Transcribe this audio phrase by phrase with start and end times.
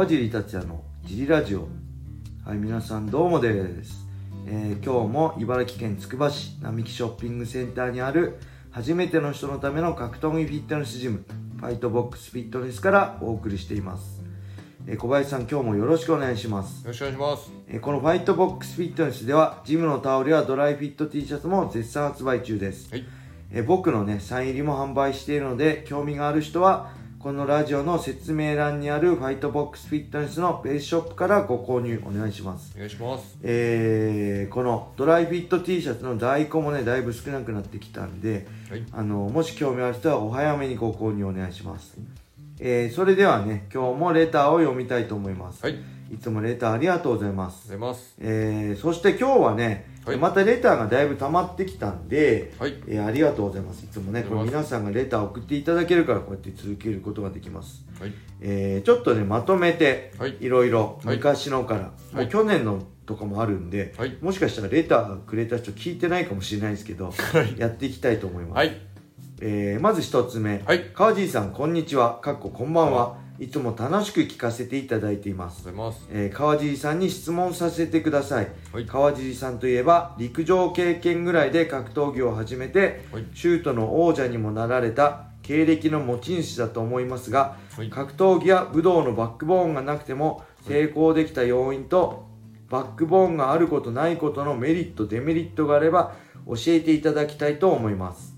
[0.00, 1.68] 川尻達也のジリラジオ。
[2.42, 4.06] はい皆さんどうもです、
[4.46, 8.38] えー今日も茨城県つくば市並木ショッピングセンターにある
[8.70, 11.26] 初めての人のための格闘技フィットネスジム
[11.58, 14.22] ファイトボックスフィットネスからお送りしています、
[14.86, 16.80] えー小林さん今日もよろしくお願いします。
[16.80, 17.52] よろしくお願いします。
[17.68, 23.04] えーこのファイトボックスフィットネスではジムのタオルやドライフィット T シャツも絶賛発売中です、はい。
[23.52, 33.36] えー僕のねサイン入りも販売しているので興味がある人はこのラジオの説明欄にあるファイトボックスフィットネスのベースショップからご購入お願いしますお願いします。
[33.42, 38.86] えーこのドライフィット T シャツの在庫もねだいぶ少なくなってきたんではい。
[38.92, 41.98] あのもし興味ある人はお早めにご購入お願いします、
[42.58, 45.76] えーそれではね今日もレターを読みたいと思います、はい。
[46.10, 48.14] ありいつもレターありがとうございますがとうございます。
[48.18, 52.74] えーそして今日はね、はいまたレターがだいぶ溜まってきたんで、はい。
[52.88, 58.12] えーありがとうございますいつもねこれ皆さんがレターを送っていただけるからこうやって続けることができます、はい。
[58.40, 64.16] えーちょっとねまとめて、はいいろいろはい昔のから、もはいう去年のとかもあるんで、はい。
[64.20, 67.58] もしかしたらレターくれた人聞いてないかもしれないですけど、 はい。
[67.58, 68.80] やっていきたいと思います、はい。
[69.42, 70.90] えーまず一つ目、はい。
[70.94, 76.06] 川尻さんこんにちはかっここんばんはいつも楽しく聞かせていただいていますます。
[76.12, 83.24] えー川尻さんに質問させてください、はい川尻さんといえば陸上経験ぐらいで格闘技を始めてはい。
[83.34, 87.88] シュートの王者にもなられた経歴の持ち主だと思いますがはい。
[87.88, 92.28] 格闘技や武道のバックボーンがなくても成功できた要因と
[92.68, 96.14] バックボーンがあることないことのメリットデメリットがあれば
[96.46, 98.34] 教えていただきたいと思います、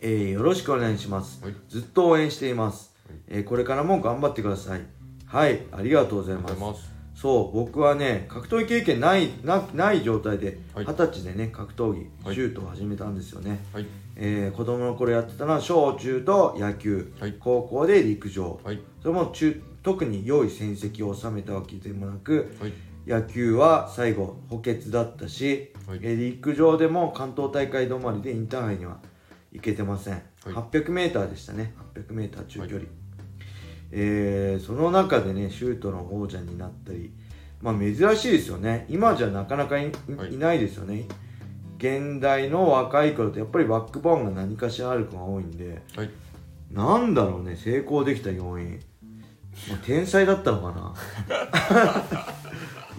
[0.00, 1.54] えーよろしくお願いしますはい。
[1.68, 2.95] ずっと応援していますはい、
[3.28, 4.82] えーこれからも頑張ってください
[5.26, 6.96] はいありがとうございますございます。
[7.14, 13.86] そう僕はね格闘技経験ないなない状態で二はい十歳でね格闘技はいシュートを始めたんですよね、はい。
[14.16, 17.34] えー子供の頃やってたのは小中と野球はい。
[17.40, 18.80] 高校で陸上はい。
[19.00, 22.72] それも中特に良い戦績を収めたわけでもなくはい。
[23.06, 28.98] 野球は最後補欠だったし、はいえー陸上でも関東大会止まりでインターハイには
[29.56, 31.74] 行けてません、800m でしたね。
[31.94, 32.80] 800m 中距離、
[33.90, 37.12] えーその中でねシュートの王者になったり
[37.62, 38.86] まあ珍しいですよね。
[38.88, 40.34] 今じゃなかなかい,、はい。
[40.34, 41.04] いないですよね。
[41.78, 46.10] 現代の若い頃ってやっぱりバックボーンが何かしらある子が多いんではい。
[46.70, 48.80] なんだろうね成功できた要因、
[49.68, 50.94] まあ、天才だったのか
[51.30, 52.26] な？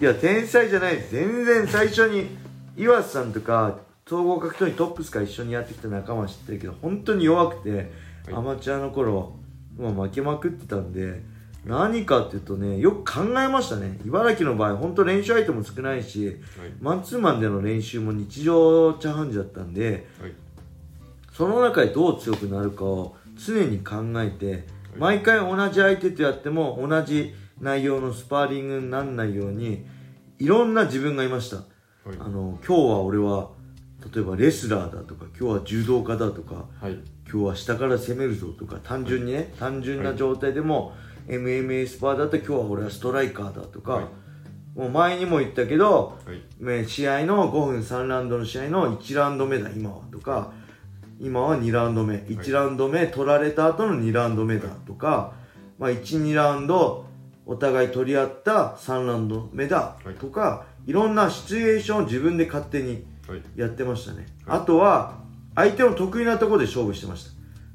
[0.00, 0.96] いや天才じゃない。
[0.96, 2.28] です全然最初に
[2.76, 7.88] 岩瀬さんとか総合格闘技トップスから一緒にやってきた仲間は知ってるけど本当に弱くて、はい
[8.30, 9.36] アマチュアの頃、
[9.78, 11.22] まあ、負けまくってたんで
[11.64, 16.36] 何かっていうとねよく考えましたね茨城の場合本当練習相手も少ないしはい。
[16.80, 20.32] マンツーマンでの練習も日常茶飯事だったんではい。
[21.32, 24.66] その中でどう強くなるかを常に考えて
[24.98, 29.86] 毎回同じ相手とやっても同じ内容のスパーリングにならないように
[30.38, 31.66] いろんな自分がいましたはい。
[32.18, 33.56] あの今日は俺は
[34.14, 36.98] 例えばレスラーだとか今日は柔道家だとかはい。
[37.30, 40.94] 今日は下から攻めるぞとか単純にね単純な状態でも
[41.26, 44.04] MMA スパーだと今日は俺はストライカーだとか、はい
[44.78, 46.64] もう前にも言ったけどはい。
[46.64, 50.52] ね試合の5分3ラウンドの試合の1ラウンド目だ今はとか
[51.18, 55.32] 今は2ラウンド目1ラウンド目取られた後の2ラウンド目だとか、
[55.80, 57.06] まあ、12ラウンド
[57.44, 63.02] お互い取り合った3ラウンド目だはいとか、い、ろんなシチュエーションを自分で勝手にはい。
[63.56, 64.58] やってましたね、はい。
[64.60, 65.18] あとは
[65.54, 67.24] 相手の得意なところで勝負してまし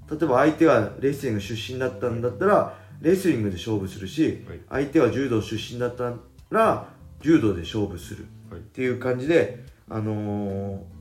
[0.08, 0.16] た。
[0.16, 4.59] 例えば相手がレスリング出身だったんだったらレスリングで勝負するし、はい。
[4.69, 6.14] 相手は柔道出身だった
[6.50, 6.88] ら
[7.22, 8.59] 柔道で勝負するはい。
[8.59, 10.94] っていう感じで、あのー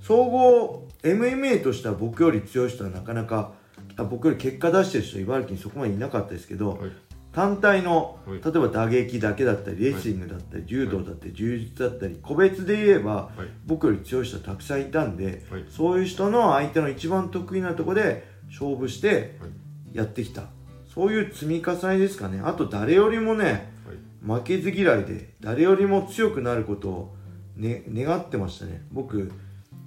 [0.00, 3.52] 総合 MMA としては僕より強い人はなかなか
[3.96, 6.90] あ僕より結果出してる人は茨城にそこまでいなかったですけど、はい。
[7.38, 13.48] 単体のはい例えば打撃だけだったりレスリングだったり、柔道だったり柔術だったり個別で言えばはい。
[13.64, 15.64] 僕より強い人はたくさんいたんではい。
[15.70, 19.46] そういう人の相手の一番得意なとこで勝負しては
[19.94, 19.96] い。
[19.96, 20.46] やってきた
[20.92, 23.70] そういう積み重ねですかねあと誰よりもね
[24.26, 24.40] はい。
[24.40, 27.16] 負けず嫌いで誰よりも強くなることを、
[27.56, 29.30] ね、願ってましたね僕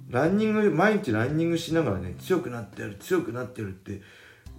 [0.08, 4.00] ランニング毎日ランニングしながらね強くなってやる強くなってるって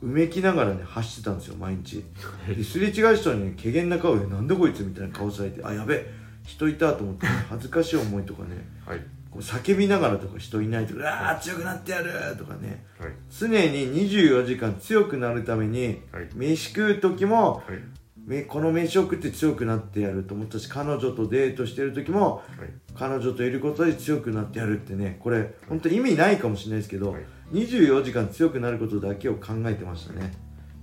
[0.04, 2.04] うめきながらね走ってたんですよ毎日
[2.48, 6.14] ですれ違う人にね怪げな顔でなんだこいつみたいな顔されてあやべえ
[6.46, 9.00] 人いたと思って 恥ずかしい思いとかねはい。
[9.32, 13.12] こう叫びながらとか人いないとか「うわー強くなってやる!」とかねはい。
[13.32, 16.30] 常に24時間強くなるためにはい。
[16.36, 17.80] 飯食う時もはい。
[18.26, 22.70] めこの飯を食って強くなってやると思ったし彼女とデートしてる時もはい。
[22.94, 27.22] 彼女といることで強くなってやるってねこれ本当意味ないかもしれないですけど、はい
[27.54, 30.34] 24時間強くなることだけを考えてましたね。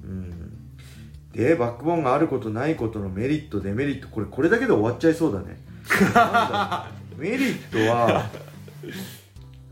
[0.05, 0.51] うん。
[1.33, 5.59] でバックボーンがあることないことのメリットデメリットこれこれだけで終わっちゃいそうだね。
[6.15, 8.31] だ メリットは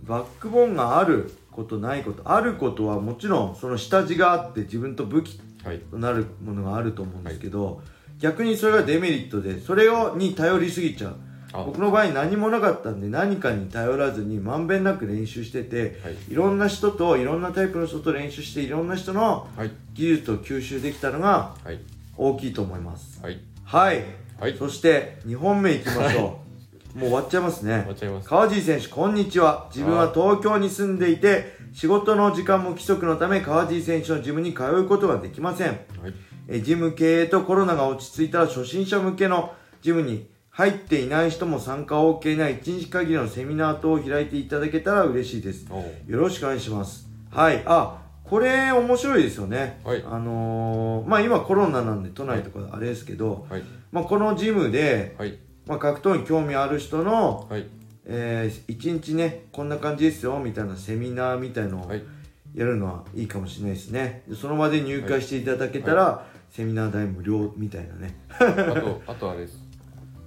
[0.07, 7.83] バックボーンがあることないことあることはもちろんその下地があって自分と武器はいとなるものがあると思うんですけど、
[8.19, 11.13] 逆にそれがデメリットでそれをに頼りすぎちゃう。
[11.13, 16.17] あ僕の場合何もなかったんで何かに頼らずにまんべんなく練習してて、はい。
[16.31, 19.71] いろんな人といろんなタイプの人と練習していろんな人のはい。
[19.95, 21.81] 技術を吸収できたのがはい。
[22.17, 23.23] 大きいと思います。
[23.23, 23.41] はい。
[23.65, 24.05] はい、
[24.39, 24.57] はい。
[24.57, 26.41] そして2本目いきましょ
[26.95, 26.99] う。
[26.99, 27.81] もう終わっちゃいますね。
[27.81, 28.29] 終わっちゃいます。
[28.29, 29.69] 川尻選手こんにちは。
[29.75, 35.69] 自分は東京に住んでいて仕事の時間も規則のため川尻選手のジムに通うことができません。
[35.69, 35.79] はい。
[36.49, 39.53] えジム経営とコロナが落ち着いたら初心者向けの
[39.83, 40.27] ジムに
[40.59, 45.69] 入っていない人も参加 OK な1日限りのセミナー等を開いていただけたら嬉しいです。
[46.09, 47.09] よろしくお願いします。
[47.31, 47.63] はい。
[47.65, 50.03] あこれ面白いですよね、はい。
[50.05, 53.63] あのーまあ今コロナなんで都内とかあれですけど、はい。
[53.93, 55.39] まあ、このジムで、はい。
[55.65, 57.65] まあ、格闘に興味ある人の、はい。
[58.07, 62.03] えー、1日ねこんな感じですよみたいなセミナーみたいのをはい。
[62.57, 64.25] やるのはいいかもしれないですね。
[64.27, 68.17] でその場で入会していただけたら、セミナー代無料みたいなね。
[68.41, 68.45] あ
[68.81, 69.68] とあとあれです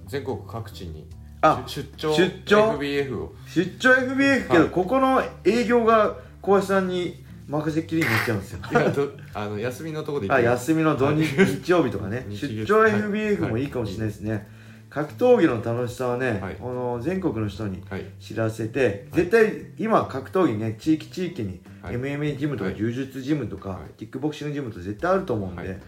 [0.06, 1.08] 全国各地に
[1.42, 3.34] あ出張出張？FBF を。
[3.46, 4.70] 出張 FBF けど、はい。
[4.70, 8.60] ここの営業が小林さんに任せっきりになっちゃうんですよ。
[9.34, 12.26] あの休みのところで行あ休みの土日日曜日とかね。
[12.30, 14.48] 出張はい FBF もいいかもしれないですね、
[14.88, 16.54] 格闘技の楽しさはね、はい。
[16.54, 18.04] この全国の人にはい。
[18.20, 21.96] 知らせて、絶対今格闘技ね地域地域にはい。
[21.96, 22.76] MMA ジムとかはい。
[22.76, 23.98] 柔術ジムとか、はい。
[23.98, 25.80] キックボクシングジムと絶対あると思うんで、はい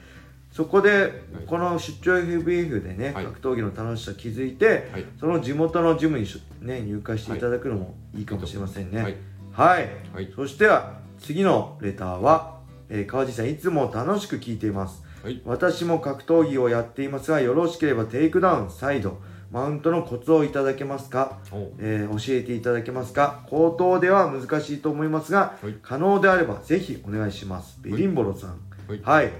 [0.54, 3.24] そこでこの出張 FBF でね、はい。
[3.24, 5.04] 格闘技の楽しさ気づいて、はい。
[5.18, 8.22] その地元のジムにしね入会していただくのもい。
[8.22, 9.02] いかもしれませんね。
[9.02, 9.16] はい。
[9.50, 10.32] はい、はい。
[10.34, 15.02] そしては次のレターは、えー川地さんいつも楽しく聞いています。
[15.24, 15.42] はい。
[15.44, 21.38] 私も格闘技をやっていますがよろしければテイクダウンサイドマウントのコツをいただけますか、
[21.78, 23.44] えー教えていただけますか？
[23.48, 25.74] 口頭では難しいと思いますが、はい。
[25.82, 27.78] 可能であればぜひお願いします。
[27.82, 28.50] ベリンボロさん。
[28.88, 29.00] はい。
[29.02, 29.32] はい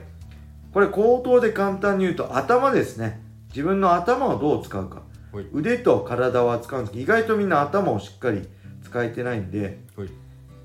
[0.75, 3.23] これ口頭で簡単に言うと頭ですね。
[3.51, 5.03] 自分の頭をどう使うか。
[5.33, 5.47] はい。
[5.53, 6.93] 腕と体は使うんです。
[6.93, 8.49] けど意外とみんな頭をしっかり
[8.83, 9.79] 使えてないんで。
[9.97, 10.09] はい。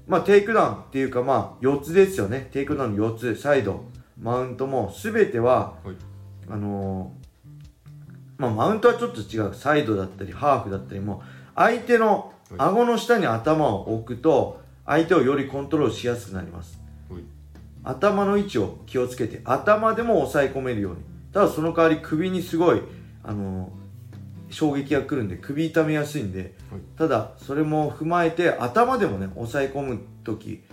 [0.08, 2.50] まあテイクダウンっていうかまあ4つですよね。
[2.52, 3.36] テイクダウンの4つ。
[3.36, 3.86] サイド。
[4.20, 5.96] マウントも全てははい。
[6.50, 9.54] あのーまあマウントはちょっと違う。
[9.54, 11.22] サイドだったりハーフだったりも
[11.54, 16.80] 相手の顎の下に頭を置くと相手をよりコントロールしやすくなります。
[16.80, 16.89] はい
[17.90, 21.00] 頭の位置を気をつけて頭でも抑え込めるように。
[21.34, 22.82] ただその代わり首にすごい
[23.24, 23.80] あのー
[24.52, 26.82] 衝撃が来るんで首痛めやすいんで、はい。
[26.98, 30.64] ただそれも踏まえて頭でもね抑え込む時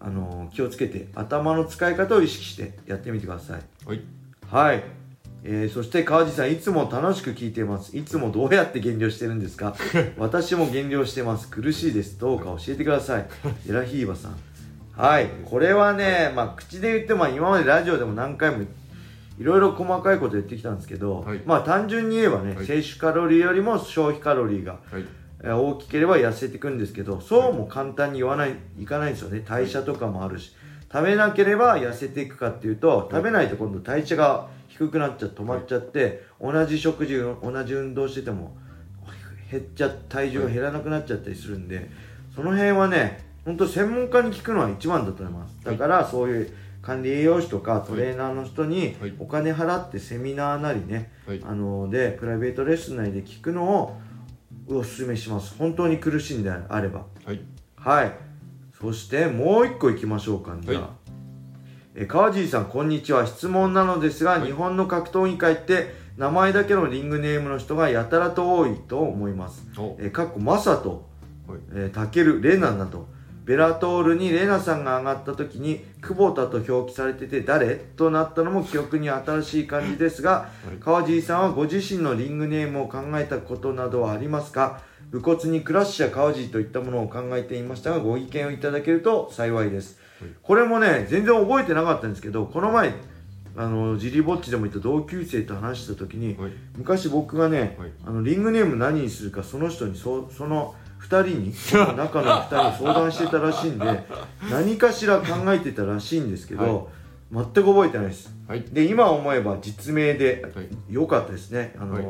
[0.00, 3.60] あのー気をつけて頭の使い方を意識してやってみてください。
[3.86, 4.02] はい。
[4.50, 4.82] はい、
[5.44, 7.94] えーそして川地さんいつも楽しく聞いています。
[7.96, 9.76] いつもどうやって減量してるんですか？
[10.16, 11.48] 私も減量してます。
[11.50, 12.18] 苦しいです。
[12.18, 13.26] どうか教えてください。
[13.68, 14.36] エラヒーバさん
[14.98, 18.64] はいこれはねまあ口で言っても今までラジオでも何回も
[19.38, 21.40] いろいろ細かいこと言ってきたんですけど、はい。
[21.46, 22.66] まあ単純に言えばね、はい。
[22.66, 25.04] 摂取カロリーよりも消費カロリーがはい。
[25.44, 29.44] えー大きければ痩せていくんですけどそうも簡単に言わないいかないんですよね。
[29.48, 30.52] 代謝とかもあるし。
[30.92, 38.56] 食べなければ痩せていくかっていうと食べないと今度代謝が低くなっちゃって止まっちゃって、同じ食事同じ運動してても
[39.50, 41.88] 減っちゃ体重が減らなくなっちゃったりするんで
[42.34, 45.58] その辺はね本当専門家に聞くのは一番だと思います。
[45.64, 46.52] だからそういう
[46.82, 49.14] 管理栄養士とかトレーナーの人にはい。
[49.18, 51.40] お金払ってセミナーなりね、はい。
[51.42, 53.98] あのでプライベートレッスン内で聞くのを
[54.68, 55.56] おすすめします。
[55.56, 57.06] 本当に苦しいんであれば。
[57.24, 57.40] はい。
[57.74, 58.12] はい。
[58.78, 60.90] そしてもう一個いきましょうかじゃあ、はい。
[61.94, 63.26] え川尻さんこんにちは。
[63.26, 64.42] 質問なのですが、はい。
[64.44, 69.66] 日本の格闘技界って名前だけのリングネームの人がやたらと多いと思います。
[69.78, 69.96] お。
[69.98, 71.08] えーかっこマサと、
[71.46, 71.58] はい。
[71.72, 73.16] えータケルレナなど
[73.48, 80.78] ベラトールにレナさんが上がった時に久保田と表記されてて誰となったのも記憶に新しい感じですが、はい。
[80.78, 84.82] 川尻さんはご自身のリングネームを考えたことなどはありますか？
[85.10, 90.30] 武骨にクラッシャー川尻といったものを考えていましたがご意見をいただけると幸いです、はい。
[90.42, 92.92] これもね全然覚えてなかったんですけどこの前
[93.56, 96.52] あのジリぼっちでもいた同級生と話した時に、はい。
[96.76, 97.90] 昔僕がね、はい。
[98.04, 101.52] あのリングネーム何にするかその人にそその2人に
[101.96, 104.04] 中の2人に相談してたらしいんで
[104.50, 106.90] 何かしら考えてたらしいんですけど、
[107.32, 108.34] 全く覚えてないです。
[108.46, 108.62] はい。
[108.62, 110.68] で今思えば実名ではい。
[110.90, 111.74] 良かったですね。
[111.78, 112.04] あの、はい。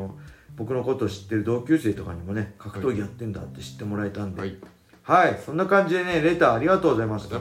[0.55, 4.41] 僕のことを知ってる同級生とかにもね格闘技やってんだって知ってもらえたんで。
[4.41, 4.57] はい。
[5.03, 7.37] はい、そんな感じでねレターありがとうございました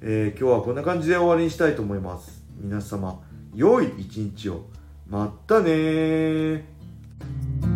[0.00, 2.42] えー今日はこんな感じで終わりにしたいと思います。
[2.58, 3.20] 皆様
[3.54, 4.64] 良い一日を。
[5.08, 7.73] まったねー